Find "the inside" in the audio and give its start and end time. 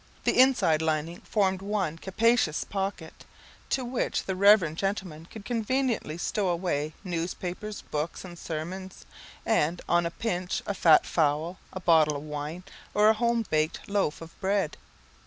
0.23-0.81